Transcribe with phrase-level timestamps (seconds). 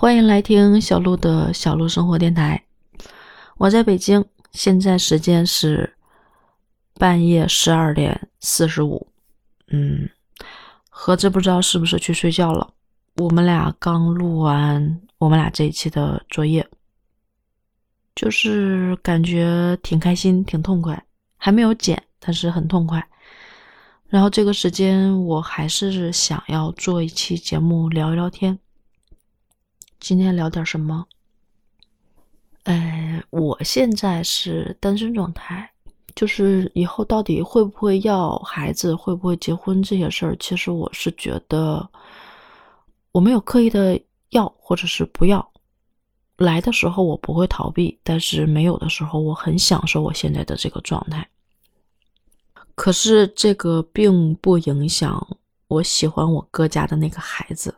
[0.00, 2.64] 欢迎来听小鹿的小鹿生活电台。
[3.58, 5.94] 我在北京，现在时间是
[6.94, 9.06] 半夜十二点四十五。
[9.66, 10.08] 嗯，
[10.88, 12.72] 盒子不知道是不是去睡觉了。
[13.16, 16.66] 我们俩刚录完我们俩这一期的作业，
[18.14, 21.04] 就是感觉挺开心、挺痛快。
[21.36, 23.06] 还没有剪，但是很痛快。
[24.08, 28.58] 然后这个时间，我还是想要做一期节目，聊一聊天。
[30.00, 31.06] 今天聊点什么？
[32.64, 35.70] 哎，我现在是单身状态，
[36.14, 41.88] 就是以后到底会不会要孩子，会不会结婚这些事儿，其实我是觉得
[43.12, 44.00] 我没有刻意的
[44.30, 45.46] 要或者是不要。
[46.38, 51.28] 来的时候我不会逃避，但是没有的时候我很享受我现在的这个状态。
[52.74, 55.36] 可是这个并不影响
[55.68, 57.74] 我喜欢我哥家的那个孩子。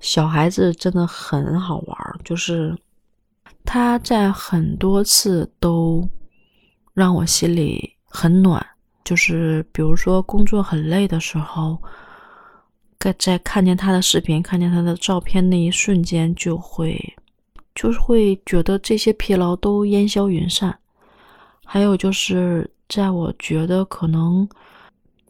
[0.00, 2.76] 小孩子真的很好玩，就是
[3.64, 6.08] 他在很多次都
[6.94, 8.64] 让我心里很暖。
[9.04, 11.78] 就是比如说工作很累的时候，
[12.98, 17.16] 在在看见他的视频、看见他的照片那一瞬间，就会
[17.74, 20.78] 就是会觉得这些疲劳都烟消云散。
[21.64, 24.48] 还有就是在我觉得可能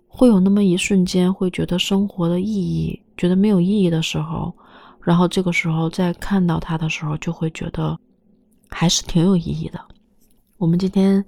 [0.07, 3.01] 会有那么一瞬间，会觉得生活的意义。
[3.19, 4.57] 觉得没有意义的时候，
[5.03, 7.99] 然后这个时候再看到他的时候，就会觉得
[8.71, 9.79] 还是挺有意义的。
[10.57, 11.23] 我们今天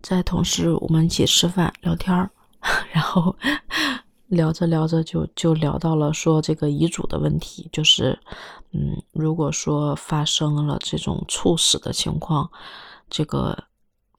[0.00, 2.30] 在同事我们一起吃饭聊天儿，
[2.92, 3.34] 然后
[4.28, 8.18] 聊着聊着就就聊到了说这个遗嘱的问题，就是
[8.72, 12.50] 嗯，如果说发生了这种猝死的情况，
[13.10, 13.56] 这个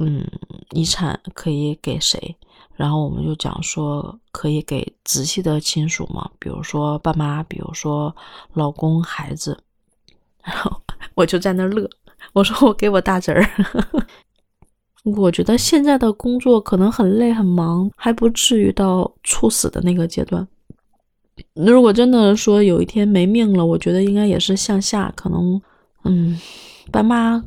[0.06, 0.26] 嗯，
[0.72, 2.36] 遗产可以给谁？
[2.76, 8.16] 然后我们就讲说，可以给直系的亲属嘛，比如说爸妈，比如说
[8.54, 9.58] 老公、孩子。
[10.44, 10.82] 然后
[11.16, 11.90] 我就在那乐，
[12.34, 13.48] 我说我给我大侄儿。
[15.04, 20.48] 我觉得现在的工作可能很累很忙，还不至于到猝死的那个阶段。
[21.54, 25.61] 如果真的说有一天没命了，我觉得应该也是向下，可能
[26.04, 26.39] 嗯，
[26.92, 27.44] 爸妈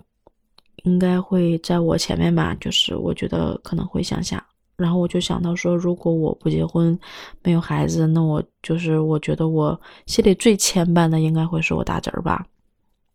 [0.86, 4.42] 应该会在我前面吧，就是我觉得可能会向下。
[4.76, 6.96] 然后我就想到说，如果我不结婚，
[7.42, 12.46] 没有孩子，那我就是我觉得我心里最牵绊的应该会是我大侄儿吧。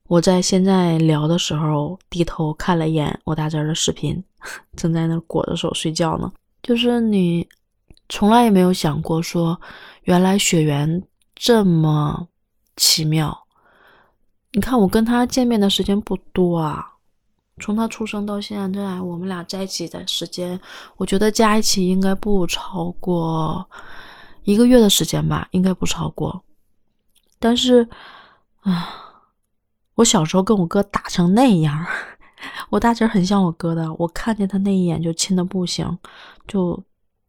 [0.08, 4.22] 我在现在聊的时候，低头看了一眼我大侄儿的视频，
[4.76, 6.30] 正在那裹着手睡觉呢。
[6.64, 7.48] 就是你
[8.10, 9.58] 从来也没有想过说，
[10.04, 11.02] 原来血缘
[11.36, 12.28] 这么
[12.76, 13.38] 奇妙。
[14.52, 16.91] 你看我跟他见面的时间不多啊。
[17.62, 20.60] 从他出生到现在，我们俩在一起的时间，
[20.98, 23.70] 我觉得加一起应该不超过
[24.44, 26.44] 一个月的时间吧，应该不超过。
[27.40, 27.88] 但是，
[28.62, 28.90] 啊，
[29.96, 31.86] 我小时候跟我哥打成那样，
[32.70, 35.98] 我大侄很像我哥的，我看见他那一眼就亲的不行，
[36.48, 36.84] 就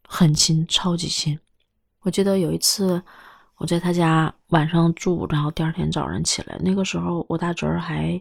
[0.08, 1.38] 很亲，超级亲。
[2.00, 3.00] 我记得有一次
[3.58, 8.20] 我在他家晚上住，然后第二天早上起来，那个时候我大侄儿还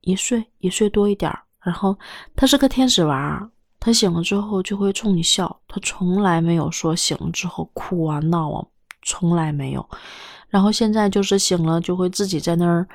[0.00, 1.42] 一岁，一岁多一点儿。
[1.62, 1.96] 然后
[2.34, 8.66] 他是个天使娃，他醒了之后就会冲你笑，他从来没有说醒了之后哭啊闹啊，
[9.02, 9.86] 从来没有。
[10.48, 12.88] 然后现在就是醒了就会自己在那儿，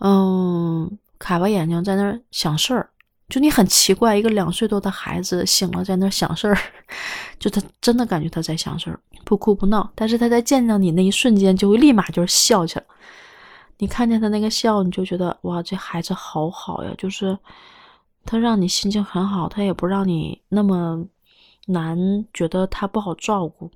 [0.00, 2.90] 嗯，卡巴眼睛在那儿想事儿。
[3.30, 6.58] 就你很奇怪，一个两岁多的孩子醒了在那儿想事儿，
[7.40, 9.90] 就他真的感觉他在想事儿，不哭不闹。
[9.94, 12.84] 但是他在见到你那一瞬间就会立马就是笑起来。
[13.78, 17.36] 你看见他那个笑，你就觉得哇，这孩子好好呀，就是。
[18.26, 21.06] 他让你心情很好，他也不让你那么
[21.66, 21.96] 难，
[22.32, 23.70] 觉得他不好照顾。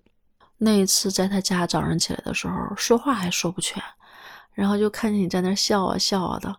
[0.56, 3.82] 那一次在他家早上起来的时候，说话还说不全，
[4.52, 6.52] 然后就看见你在那笑啊笑啊的，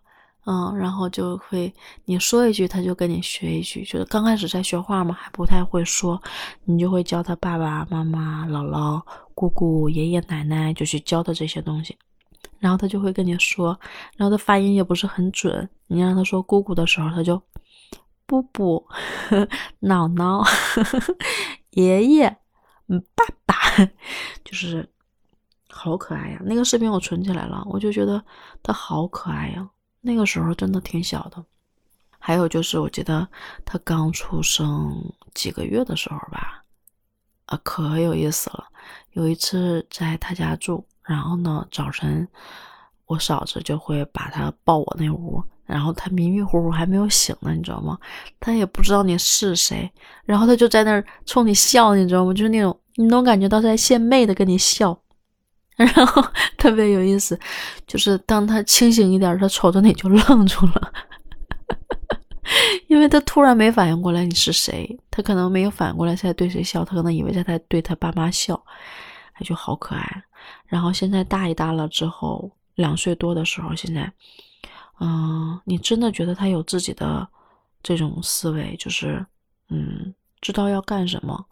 [0.46, 1.74] 嗯，然后就会
[2.06, 3.84] 你说一句，他就跟你学一句。
[3.84, 6.22] 就是刚开始在学话嘛，还不太会说，
[6.64, 9.02] 你就会教他爸爸妈妈、姥姥、
[9.34, 11.98] 姑姑、爷爷奶奶，就去教他这些东西。
[12.60, 13.78] 然后他就会跟你说，
[14.16, 17.42] 然后他发音也不是很准，你让他说姑姑的时候，他就。
[18.30, 18.88] 布布，
[19.82, 20.48] 姥姥，
[21.72, 22.38] 爷爷，
[22.88, 23.56] 嗯，爸爸，
[24.44, 24.88] 就是
[25.68, 26.40] 好可爱呀！
[26.46, 28.24] 那个视频我存起来了，我就觉得
[28.62, 29.68] 他好可爱呀。
[30.02, 31.44] 那个时候真的挺小的。
[32.20, 33.28] 还有就是，我记得
[33.66, 36.64] 他刚出生几个月的时候吧，
[37.48, 38.68] 啊，可有意思了。
[39.14, 42.28] 有一次在他家住，然后呢，早晨
[43.08, 45.44] 我嫂子就会把他抱我那屋。
[45.70, 47.98] 然后他迷迷糊糊还没有醒呢，你知道吗？
[48.40, 49.90] 他也不知道你是谁，
[50.26, 52.34] 然后他就在那儿冲你笑，你知道吗？
[52.34, 55.00] 就是那种你能感觉到在献媚的跟你笑。
[55.78, 56.22] 然后
[56.58, 57.40] 特别有意思，
[57.88, 60.92] 就是当他清醒一点，他瞅着你就愣住了，
[62.90, 68.62] 因为他突然没反应过来你是谁，他可能没有反应过来在对谁笑，他可能以为在在对他爸妈笑，
[69.34, 70.24] 他就好可爱。
[70.66, 74.12] 然后现在大一大了之后，两岁多的时候，现在，
[75.00, 77.28] 嗯，你真的觉得他有自己的
[77.82, 79.26] 这种思维，就是
[79.70, 81.46] 嗯，知道要干什么，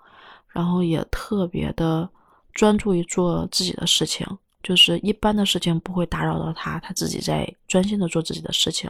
[0.48, 2.10] 然后也特别的。
[2.54, 4.26] 专注于做自己的事情，
[4.64, 8.90] 就是一般的事情不会打扰到他，他自己在专心的做自己的事情。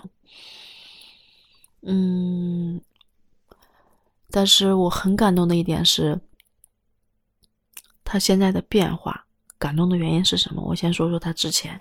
[1.81, 2.79] 嗯，
[4.31, 6.17] 但是我很感动的一点是，
[8.05, 9.26] 他现在的变化。
[9.59, 10.61] 感动的原因是什么？
[10.61, 11.79] 我先说说他之前，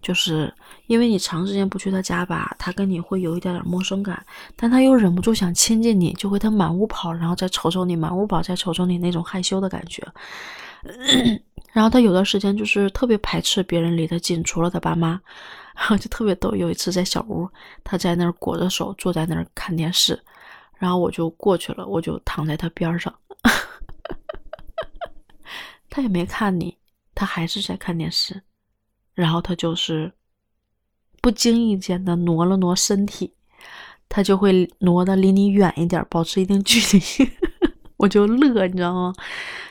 [0.00, 0.52] 就是
[0.86, 4.24] 因为你长时间不去他家吧，他跟你会有一点点陌生感，
[4.56, 10.06] 但他又忍不住想亲近你，就会他满屋跑，然后再瞅瞅你，满屋跑再瞅瞅你那种害羞的感觉。
[11.72, 15.20] 然后他有段时间就是特别排斥别人离他近，除了他爸妈，
[15.76, 16.54] 然后就特别逗。
[16.54, 17.48] 有一次在小屋，
[17.84, 20.18] 他在那儿裹着手坐在那儿看电视，
[20.76, 23.14] 然后我就过去了，我就躺在他边上，
[25.90, 26.74] 他也没看你，
[27.18, 28.40] 他还是在看电视，
[29.12, 30.12] 然后他就是
[31.20, 33.34] 不经意间的挪了挪身体，
[34.08, 37.28] 他就会挪的离你远一点，保持一定距离。
[37.98, 39.12] 我就乐，你知道吗？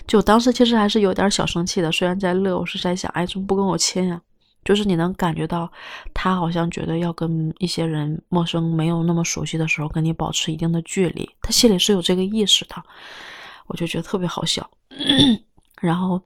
[0.06, 4.22] 就当时其实还是有点小生气的，虽然在乐，我是在想，哎，怎么不跟我亲呀？
[4.66, 5.72] 就是你能感觉到
[6.14, 12.76] 他好像觉得要跟一些人陌生、没有那么熟悉的时候，跟你保持一定的距离，他心里是有这个意识的。
[13.68, 14.70] 我就觉得特别好笑。
[15.80, 16.22] 然后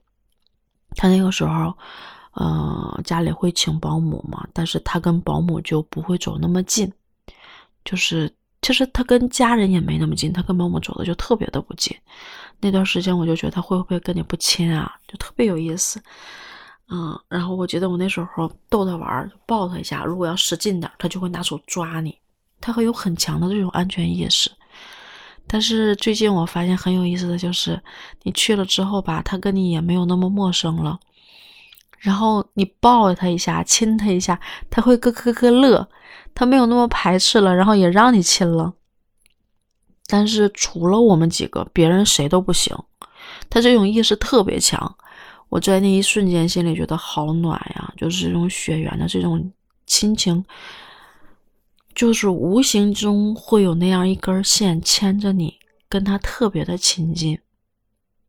[0.96, 1.76] 他那个时候，
[2.34, 6.92] 呃，家里会请保姆嘛，但是他跟保姆就不会走那么近，
[7.86, 8.34] 就是。
[8.64, 11.98] 其实他跟家人也没那么近，他跟保姆走的就特别的不近。
[12.60, 16.00] 那段时间我就觉得他会不会跟你不亲啊，就特别有意思。
[16.88, 22.16] 嗯，然后我觉得我那时候逗他玩，抱他一下，如果要使劲点，他就会拿手抓你。
[22.60, 24.52] 他会有很强的这种安全意识。
[25.48, 27.82] 但是最近我发现很有意思的就是，
[28.24, 31.00] 你去了之后吧，他跟你也没有那么陌生了。
[32.00, 34.40] 然后你抱他一下，亲他一下，
[34.70, 35.88] 他会咯咯咯乐。
[36.34, 38.74] 他没有那么排斥了，然后也让你亲了。
[40.08, 42.76] 但是除了我们几个，别人谁都不行。
[43.50, 44.96] 他这种意识特别强，
[45.50, 49.52] 我在那一瞬间心里觉得好暖呀，就是这种血缘的这种
[49.86, 50.44] 亲情，
[51.94, 55.60] 就是无形中会有那样一根线牵着你，
[55.90, 57.40] 跟他特别的亲近，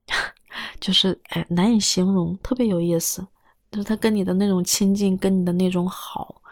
[0.81, 3.27] 就是哎难以形容，特别有意思。
[3.71, 6.43] 就是他跟你的那种亲近，跟你的那种好，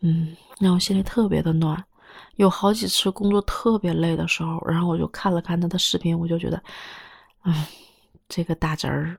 [0.00, 0.36] 嗯。
[0.60, 1.82] 让我心里特别的暖，
[2.36, 6.62] 有好几次工作特别累的时候，然后我就看了看他的视频，我就觉得，
[7.44, 7.64] 嗯，
[8.28, 9.16] 这个大侄儿，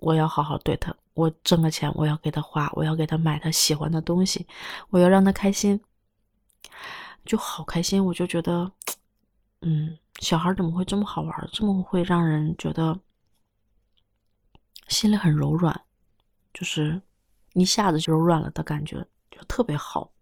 [0.00, 4.44] 我要好好对他，我挣个钱，我要给他花，我要给他买他喜欢的东西，
[4.90, 5.80] 我要让他开心，
[7.24, 8.04] 就好开心。
[8.04, 8.70] 我就觉得，
[9.62, 12.98] 嗯，小孩怎么会这么好玩，这么会让人觉得
[14.88, 15.80] 心里很柔软，
[16.52, 17.00] 就是
[17.54, 20.12] 一下子就柔软了的感觉，就特别好。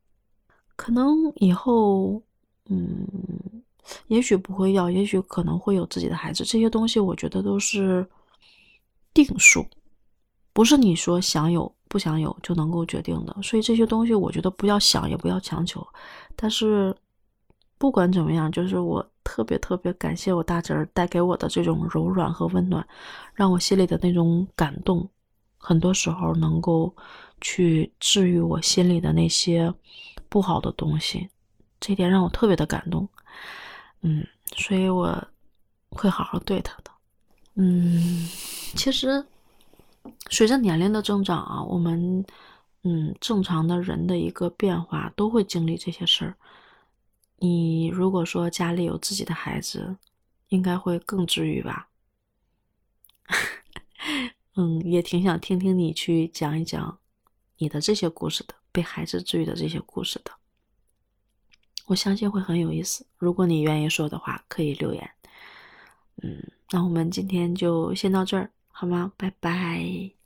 [0.76, 2.22] 可能以后，
[2.66, 3.06] 嗯，
[4.06, 6.44] 也许不会要，也许可能会有自己的孩子。
[6.44, 8.08] 这些东西我觉得都是
[9.12, 9.66] 定数，
[10.52, 13.36] 不是你说想有不想有就能够决定的。
[13.42, 15.86] 所以这些东西我觉得不要想，也不要强求。
[16.36, 16.94] 但是
[17.76, 22.86] 不管怎么样，就是我特别特别感谢我大侄儿带给我的这种柔软和温暖，
[23.34, 25.08] 让我心里的那种感动，
[25.56, 26.94] 很多时候能够
[27.40, 29.72] 去治愈我心里的那些。
[30.30, 31.26] 不好的东西，
[31.80, 33.08] 这点让我特别的感动，
[34.02, 34.22] 嗯，
[34.58, 35.26] 所以我
[35.88, 36.90] 会好好对他的，
[37.54, 38.28] 嗯，
[38.76, 39.24] 其实
[40.30, 42.24] 随着年龄的增长啊，我们
[42.82, 46.36] 嗯正常的人的一个变化都会经历这些事儿。
[47.38, 49.96] 你如果说家里有自己的孩子，
[50.48, 51.88] 应该会更治愈吧？
[54.56, 56.98] 嗯，也挺想听听你去讲一讲
[57.58, 58.54] 你的这些故事的。
[58.70, 60.30] 被孩子治愈的这些故事的，
[61.86, 63.04] 我相信会很有意思。
[63.16, 65.10] 如果你愿意说的话，可以留言。
[66.22, 69.12] 嗯，那我们今天就先到这儿，好吗？
[69.16, 70.17] 拜拜。